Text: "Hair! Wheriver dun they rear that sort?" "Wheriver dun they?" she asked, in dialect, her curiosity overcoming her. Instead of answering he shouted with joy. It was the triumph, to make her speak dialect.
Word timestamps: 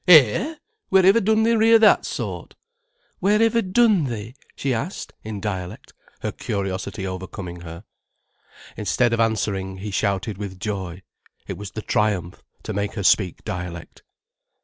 "Hair! 0.07 0.57
Wheriver 0.89 1.21
dun 1.23 1.43
they 1.43 1.55
rear 1.55 1.77
that 1.77 2.07
sort?" 2.07 2.55
"Wheriver 3.21 3.61
dun 3.61 4.05
they?" 4.05 4.33
she 4.55 4.73
asked, 4.73 5.13
in 5.23 5.39
dialect, 5.39 5.93
her 6.21 6.31
curiosity 6.31 7.05
overcoming 7.05 7.61
her. 7.61 7.83
Instead 8.75 9.13
of 9.13 9.19
answering 9.19 9.77
he 9.77 9.91
shouted 9.91 10.39
with 10.39 10.59
joy. 10.59 11.03
It 11.47 11.55
was 11.55 11.69
the 11.69 11.83
triumph, 11.83 12.41
to 12.63 12.73
make 12.73 12.93
her 12.95 13.03
speak 13.03 13.43
dialect. 13.43 14.01